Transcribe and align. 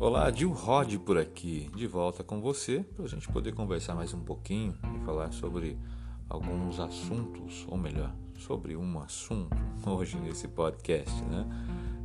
Olá, 0.00 0.28
Dil 0.28 0.50
Rod 0.50 0.96
por 0.98 1.16
aqui, 1.16 1.70
de 1.72 1.86
volta 1.86 2.24
com 2.24 2.40
você 2.40 2.84
para 2.96 3.04
a 3.04 3.08
gente 3.08 3.28
poder 3.28 3.54
conversar 3.54 3.94
mais 3.94 4.12
um 4.12 4.18
pouquinho 4.18 4.76
e 4.96 5.04
falar 5.04 5.32
sobre 5.32 5.78
alguns 6.28 6.80
assuntos, 6.80 7.64
ou 7.68 7.78
melhor, 7.78 8.12
sobre 8.36 8.76
um 8.76 8.98
assunto 8.98 9.56
hoje 9.86 10.18
nesse 10.18 10.48
podcast, 10.48 11.22
né? 11.22 11.46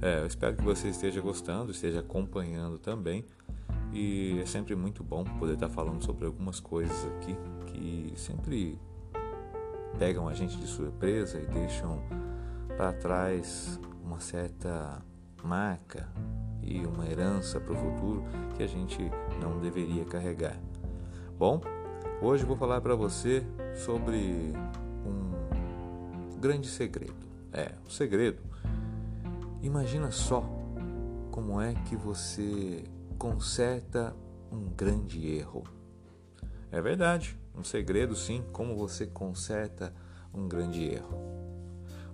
É, 0.04 0.20
eu 0.20 0.28
espero 0.28 0.56
que 0.56 0.64
você 0.64 0.89
esteja 0.89 1.20
gostando, 1.20 1.71
esteja 1.71 2.02
acompanhando 2.02 2.78
também 2.78 3.25
e 3.92 4.40
é 4.40 4.46
sempre 4.46 4.76
muito 4.76 5.04
bom 5.04 5.24
poder 5.24 5.56
estar 5.56 5.70
falando 5.70 6.04
sobre 6.04 6.28
algumas 6.28 6.60
coisas 6.60 7.06
aqui 7.16 7.36
que 7.66 8.14
sempre 8.16 8.80
pegam 9.98 10.30
a 10.30 10.36
gente 10.36 10.56
de 10.58 10.68
surpresa 10.68 11.40
e 11.40 11.46
deixam 11.48 12.04
para 12.78 12.94
trás 12.94 13.80
uma 14.04 14.20
certa 14.20 15.04
marca 15.43 16.07
e 16.61 16.86
uma 16.86 17.07
herança 17.07 17.60
para 17.60 17.74
o 17.74 17.78
futuro 17.78 18.24
que 18.56 18.64
a 18.64 18.68
gente 18.68 18.98
não 19.42 19.60
deveria 19.60 20.06
carregar. 20.06 20.57
Bom, 21.38 21.62
hoje 22.21 22.46
vou 22.46 22.57
falar 22.57 22.82
para 22.82 22.96
você 22.96 23.43
sobre 23.75 24.54
um 25.06 26.39
grande 26.39 26.68
segredo. 26.68 27.28
É, 27.52 27.74
o 27.84 27.88
um 27.88 27.89
segredo. 27.89 28.42
Imagina 29.62 30.12
só 30.12 30.43
como 31.32 31.60
é 31.60 31.74
que 31.74 31.96
você 31.96 32.84
conserta 33.17 34.16
um 34.52 34.66
grande 34.70 35.28
erro. 35.28 35.64
É 36.72 36.81
verdade, 36.81 37.38
um 37.56 37.64
segredo 37.64 38.16
sim, 38.16 38.44
como 38.53 38.76
você 38.76 39.08
conserta 39.08 39.94
um 40.34 40.48
grande 40.48 40.84
erro. 40.84 41.48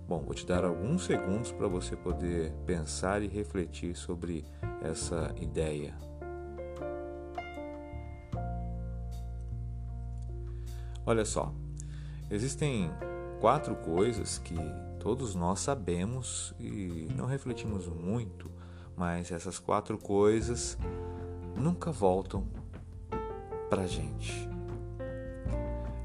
Bom, 0.08 0.20
vou 0.20 0.34
te 0.34 0.46
dar 0.46 0.64
alguns 0.64 1.04
segundos 1.04 1.50
para 1.50 1.66
você 1.66 1.96
poder 1.96 2.52
pensar 2.64 3.22
e 3.22 3.26
refletir 3.26 3.96
sobre 3.96 4.44
essa 4.80 5.34
ideia. 5.40 5.94
Olha 11.04 11.24
só, 11.24 11.52
existem 12.30 12.88
quatro 13.40 13.74
coisas 13.74 14.38
que 14.38 14.54
todos 15.00 15.34
nós 15.34 15.58
sabemos 15.58 16.54
e 16.60 17.08
não 17.16 17.26
refletimos 17.26 17.88
muito, 17.88 18.48
mas 18.96 19.32
essas 19.32 19.58
quatro 19.58 19.98
coisas 19.98 20.78
nunca 21.56 21.90
voltam 21.90 22.46
para 23.68 23.88
gente. 23.88 24.48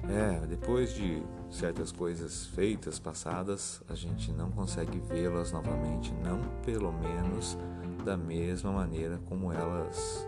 É, 0.09 0.45
depois 0.47 0.91
de 0.91 1.21
certas 1.51 1.91
coisas 1.91 2.47
feitas, 2.47 2.97
passadas, 2.97 3.83
a 3.89 3.93
gente 3.93 4.31
não 4.31 4.49
consegue 4.49 4.99
vê-las 4.99 5.51
novamente, 5.51 6.13
não 6.23 6.39
pelo 6.63 6.93
menos 6.93 7.57
da 8.05 8.15
mesma 8.15 8.71
maneira 8.71 9.19
como 9.25 9.51
elas 9.51 10.27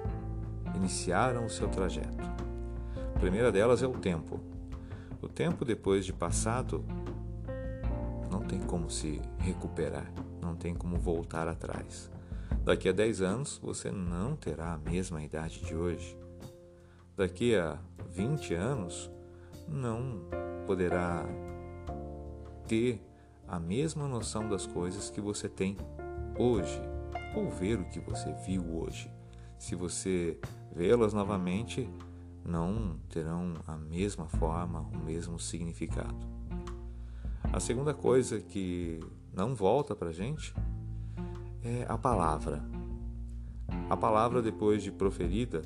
iniciaram 0.75 1.45
o 1.45 1.49
seu 1.49 1.69
trajeto. 1.69 2.23
A 3.15 3.19
primeira 3.19 3.51
delas 3.51 3.81
é 3.81 3.87
o 3.87 3.93
tempo. 3.93 4.39
O 5.21 5.29
tempo 5.29 5.63
depois 5.63 6.05
de 6.05 6.11
passado 6.11 6.83
não 8.29 8.41
tem 8.41 8.59
como 8.59 8.89
se 8.89 9.21
recuperar, 9.39 10.11
não 10.41 10.55
tem 10.55 10.75
como 10.75 10.97
voltar 10.97 11.47
atrás. 11.47 12.11
Daqui 12.65 12.89
a 12.89 12.91
10 12.91 13.21
anos 13.21 13.59
você 13.63 13.91
não 13.91 14.35
terá 14.35 14.73
a 14.73 14.77
mesma 14.77 15.23
idade 15.23 15.61
de 15.61 15.73
hoje. 15.73 16.17
Daqui 17.15 17.55
a 17.55 17.79
20 18.09 18.53
anos 18.53 19.09
não 19.67 20.21
poderá 20.65 21.25
ter 22.67 23.01
a 23.47 23.59
mesma 23.59 24.07
noção 24.07 24.47
das 24.47 24.65
coisas 24.65 25.09
que 25.09 25.21
você 25.21 25.49
tem 25.49 25.77
hoje, 26.37 26.81
ou 27.35 27.49
ver 27.49 27.79
o 27.79 27.85
que 27.89 27.99
você 27.99 28.33
viu 28.45 28.63
hoje. 28.75 29.11
Se 29.57 29.75
você 29.75 30.39
vê-las 30.75 31.13
novamente, 31.13 31.89
não 32.45 32.97
terão 33.09 33.53
a 33.67 33.77
mesma 33.77 34.27
forma, 34.27 34.81
o 34.93 34.97
mesmo 34.97 35.39
significado. 35.39 36.15
A 37.51 37.59
segunda 37.59 37.93
coisa 37.93 38.39
que 38.39 38.99
não 39.33 39.55
volta 39.55 39.95
para 39.95 40.09
a 40.09 40.13
gente 40.13 40.53
é 41.63 41.85
a 41.87 41.97
palavra. 41.97 42.63
A 43.89 43.95
palavra, 43.95 44.41
depois 44.41 44.83
de 44.83 44.91
proferida, 44.91 45.61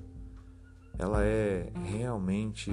ela 0.98 1.24
é 1.24 1.72
realmente 1.86 2.72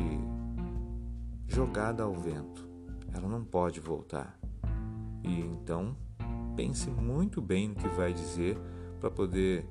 jogada 1.47 2.03
ao 2.03 2.15
vento. 2.15 2.69
Ela 3.13 3.29
não 3.29 3.45
pode 3.45 3.81
voltar. 3.81 4.39
E 5.23 5.41
então, 5.41 5.97
pense 6.57 6.91
muito 6.91 7.41
bem 7.41 7.69
no 7.69 7.75
que 7.75 7.89
vai 7.89 8.13
dizer 8.13 8.59
para 9.01 9.11
poder 9.11 9.67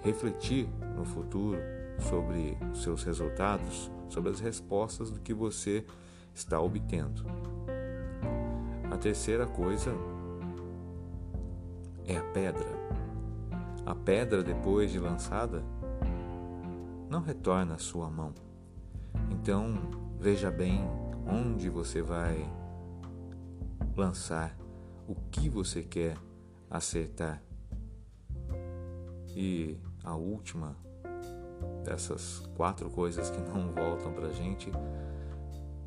refletir 0.00 0.68
no 0.96 1.04
futuro 1.04 1.58
sobre 1.98 2.56
os 2.72 2.82
seus 2.82 3.02
resultados, 3.02 3.90
sobre 4.08 4.30
as 4.30 4.40
respostas 4.40 5.10
do 5.10 5.20
que 5.20 5.34
você 5.34 5.84
está 6.34 6.60
obtendo. 6.60 7.24
A 8.90 8.96
terceira 8.96 9.46
coisa 9.46 9.92
é 12.06 12.16
a 12.16 12.22
pedra. 12.22 12.80
A 13.86 13.94
pedra, 13.94 14.42
depois 14.42 14.90
de 14.90 14.98
lançada, 14.98 15.62
não 17.08 17.20
retorna 17.20 17.74
à 17.74 17.78
sua 17.78 18.10
mão. 18.10 18.32
Então, 19.30 19.74
Veja 20.20 20.50
bem 20.50 20.82
onde 21.26 21.70
você 21.70 22.02
vai 22.02 22.46
lançar, 23.96 24.54
o 25.08 25.14
que 25.14 25.48
você 25.48 25.82
quer 25.82 26.14
acertar. 26.70 27.42
E 29.34 29.78
a 30.04 30.14
última 30.14 30.76
dessas 31.82 32.46
quatro 32.54 32.90
coisas 32.90 33.30
que 33.30 33.40
não 33.40 33.72
voltam 33.72 34.12
para 34.12 34.26
a 34.26 34.32
gente 34.32 34.70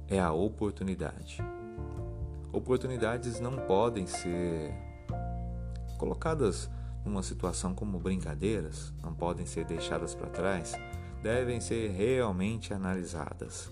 é 0.08 0.20
a 0.20 0.32
oportunidade. 0.32 1.38
Oportunidades 2.52 3.40
não 3.40 3.56
podem 3.68 4.08
ser 4.08 4.74
colocadas 6.00 6.72
numa 7.06 7.22
situação 7.22 7.76
como 7.76 8.00
brincadeiras, 8.00 8.92
não 9.04 9.14
podem 9.14 9.46
ser 9.46 9.64
deixadas 9.66 10.16
para 10.16 10.32
trás, 10.32 10.74
devem 11.22 11.62
ser 11.62 11.92
realmente 11.92 12.74
analisadas. 12.74 13.72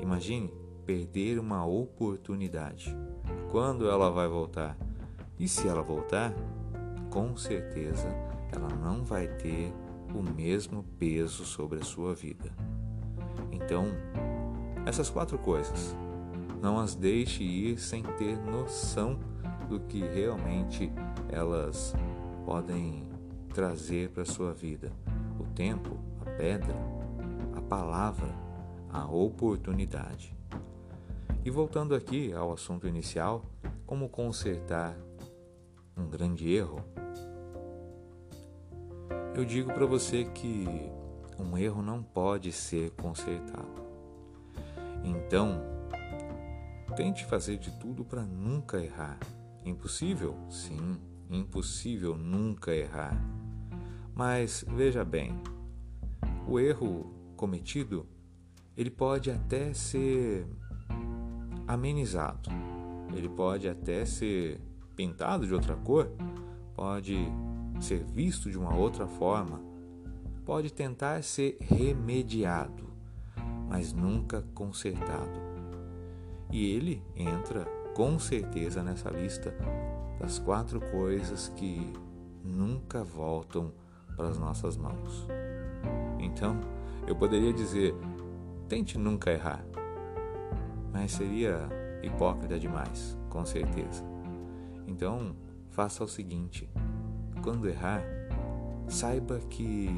Imagine 0.00 0.52
perder 0.86 1.38
uma 1.38 1.64
oportunidade. 1.64 2.96
Quando 3.50 3.88
ela 3.88 4.10
vai 4.10 4.28
voltar? 4.28 4.76
E 5.38 5.48
se 5.48 5.68
ela 5.68 5.82
voltar, 5.82 6.32
com 7.10 7.36
certeza 7.36 8.08
ela 8.52 8.68
não 8.68 9.04
vai 9.04 9.26
ter 9.26 9.72
o 10.14 10.22
mesmo 10.22 10.84
peso 10.98 11.44
sobre 11.44 11.78
a 11.78 11.84
sua 11.84 12.14
vida. 12.14 12.52
Então, 13.50 13.86
essas 14.84 15.08
quatro 15.08 15.38
coisas, 15.38 15.96
não 16.60 16.78
as 16.78 16.94
deixe 16.94 17.42
ir 17.42 17.78
sem 17.78 18.02
ter 18.02 18.36
noção 18.38 19.18
do 19.68 19.80
que 19.80 20.00
realmente 20.00 20.92
elas 21.28 21.94
podem 22.44 23.06
trazer 23.54 24.10
para 24.10 24.22
a 24.22 24.26
sua 24.26 24.52
vida. 24.52 24.92
O 25.40 25.44
tempo, 25.54 25.98
a 26.20 26.30
pedra, 26.30 26.74
a 27.56 27.60
palavra 27.62 28.41
a 28.92 29.06
oportunidade. 29.06 30.36
E 31.44 31.50
voltando 31.50 31.94
aqui 31.94 32.32
ao 32.32 32.52
assunto 32.52 32.86
inicial, 32.86 33.44
como 33.86 34.08
consertar 34.08 34.96
um 35.96 36.06
grande 36.08 36.52
erro? 36.52 36.80
Eu 39.34 39.44
digo 39.44 39.72
para 39.72 39.86
você 39.86 40.24
que 40.26 40.66
um 41.38 41.56
erro 41.56 41.82
não 41.82 42.02
pode 42.02 42.52
ser 42.52 42.90
consertado. 42.90 43.82
Então, 45.02 45.62
tente 46.94 47.24
fazer 47.24 47.56
de 47.56 47.70
tudo 47.78 48.04
para 48.04 48.22
nunca 48.22 48.78
errar. 48.78 49.18
Impossível? 49.64 50.36
Sim, 50.50 51.00
impossível 51.30 52.16
nunca 52.16 52.74
errar. 52.74 53.16
Mas 54.14 54.64
veja 54.68 55.02
bem, 55.04 55.32
o 56.46 56.60
erro 56.60 57.12
cometido 57.36 58.06
ele 58.76 58.90
pode 58.90 59.30
até 59.30 59.72
ser 59.74 60.46
amenizado, 61.66 62.50
ele 63.14 63.28
pode 63.28 63.68
até 63.68 64.04
ser 64.04 64.60
pintado 64.96 65.46
de 65.46 65.54
outra 65.54 65.76
cor, 65.76 66.10
pode 66.74 67.16
ser 67.80 68.04
visto 68.04 68.50
de 68.50 68.58
uma 68.58 68.74
outra 68.74 69.06
forma, 69.06 69.60
pode 70.44 70.72
tentar 70.72 71.22
ser 71.22 71.56
remediado, 71.60 72.84
mas 73.68 73.92
nunca 73.92 74.42
consertado. 74.54 75.40
E 76.50 76.74
ele 76.74 77.02
entra 77.16 77.64
com 77.94 78.18
certeza 78.18 78.82
nessa 78.82 79.10
lista 79.10 79.54
das 80.20 80.38
quatro 80.38 80.80
coisas 80.80 81.48
que 81.56 81.92
nunca 82.44 83.02
voltam 83.02 83.72
para 84.16 84.28
as 84.28 84.38
nossas 84.38 84.76
mãos. 84.76 85.26
Então, 86.18 86.60
eu 87.06 87.16
poderia 87.16 87.52
dizer 87.52 87.94
Tente 88.72 88.96
nunca 88.96 89.30
errar. 89.30 89.62
Mas 90.90 91.12
seria 91.12 91.68
hipócrita 92.02 92.58
demais, 92.58 93.18
com 93.28 93.44
certeza. 93.44 94.02
Então, 94.86 95.36
faça 95.68 96.02
o 96.02 96.08
seguinte: 96.08 96.66
quando 97.42 97.68
errar, 97.68 98.02
saiba 98.88 99.40
que 99.40 99.90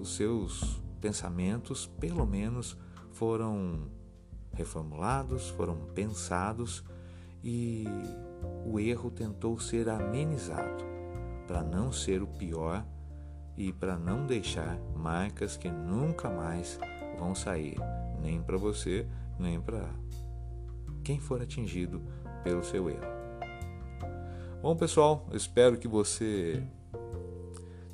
os 0.00 0.16
seus 0.16 0.82
pensamentos, 1.02 1.86
pelo 2.00 2.24
menos, 2.24 2.78
foram 3.10 3.90
reformulados, 4.54 5.50
foram 5.50 5.76
pensados 5.94 6.82
e 7.44 7.84
o 8.64 8.80
erro 8.80 9.10
tentou 9.10 9.60
ser 9.60 9.90
amenizado 9.90 10.82
para 11.46 11.62
não 11.62 11.92
ser 11.92 12.22
o 12.22 12.26
pior 12.26 12.86
e 13.54 13.70
para 13.70 13.98
não 13.98 14.24
deixar 14.24 14.80
marcas 14.96 15.58
que 15.58 15.70
nunca 15.70 16.30
mais 16.30 16.80
vão 17.22 17.34
sair, 17.34 17.76
nem 18.20 18.42
para 18.42 18.56
você, 18.56 19.06
nem 19.38 19.60
para 19.60 19.88
quem 21.04 21.20
for 21.20 21.40
atingido 21.40 22.02
pelo 22.42 22.64
seu 22.64 22.90
erro. 22.90 23.12
Bom, 24.60 24.76
pessoal, 24.76 25.26
espero 25.32 25.76
que 25.76 25.88
você 25.88 26.62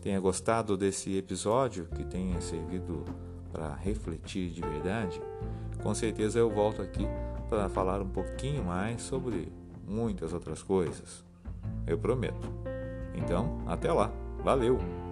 tenha 0.00 0.18
gostado 0.20 0.76
desse 0.76 1.16
episódio, 1.16 1.86
que 1.86 2.04
tenha 2.04 2.40
servido 2.40 3.04
para 3.52 3.74
refletir 3.74 4.50
de 4.50 4.60
verdade. 4.60 5.20
Com 5.82 5.94
certeza 5.94 6.38
eu 6.38 6.50
volto 6.50 6.82
aqui 6.82 7.06
para 7.48 7.68
falar 7.68 8.00
um 8.02 8.08
pouquinho 8.08 8.64
mais 8.64 9.02
sobre 9.02 9.50
muitas 9.86 10.32
outras 10.32 10.62
coisas. 10.62 11.24
Eu 11.86 11.98
prometo. 11.98 12.52
Então, 13.14 13.58
até 13.66 13.90
lá. 13.90 14.12
Valeu! 14.44 15.07